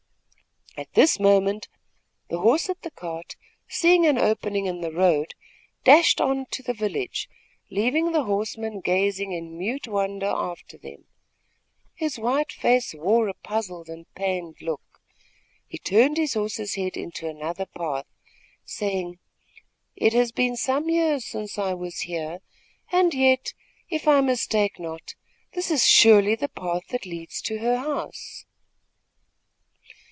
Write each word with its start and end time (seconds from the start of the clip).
At 0.77 0.93
this 0.93 1.19
moment, 1.19 1.67
the 2.29 2.39
horse 2.39 2.69
at 2.69 2.81
the 2.81 2.91
cart, 2.91 3.35
seeing 3.67 4.05
an 4.07 4.17
opening 4.17 4.67
in 4.67 4.79
the 4.79 4.91
road, 4.93 5.35
dashed 5.83 6.21
on 6.21 6.45
to 6.51 6.63
the 6.63 6.73
village, 6.73 7.29
leaving 7.69 8.13
the 8.13 8.23
horseman 8.23 8.79
gazing 8.79 9.33
in 9.33 9.57
mute 9.59 9.85
wonder 9.85 10.27
after 10.27 10.77
them. 10.77 11.05
His 11.93 12.17
white 12.17 12.53
face 12.53 12.93
wore 12.93 13.27
a 13.27 13.33
puzzled 13.33 13.89
and 13.89 14.11
pained 14.15 14.61
look. 14.61 15.01
He 15.67 15.77
turned 15.77 16.15
his 16.15 16.35
horse's 16.35 16.75
head 16.75 16.95
into 16.95 17.27
another 17.27 17.65
path, 17.65 18.05
saying: 18.63 19.19
"It 19.97 20.13
has 20.13 20.31
been 20.31 20.55
some 20.55 20.89
years 20.89 21.25
since 21.25 21.57
I 21.59 21.73
was 21.73 22.01
here, 22.01 22.39
and 22.93 23.13
yet, 23.13 23.53
if 23.89 24.07
I 24.07 24.21
mistake 24.21 24.79
not, 24.79 25.15
this 25.51 25.69
is 25.69 25.85
surely 25.85 26.33
the 26.33 26.49
path 26.49 26.87
that 26.87 27.05
leads 27.05 27.41
to 27.43 27.57
her 27.59 27.75
house." 27.77 28.45